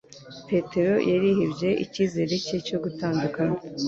[0.49, 3.57] Petero yarihebye, icyizere cye cyo gutandukana